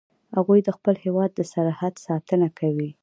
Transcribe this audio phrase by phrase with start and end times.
[0.37, 2.89] هغوی د خپل هیواد د سرحد ساتنه کوي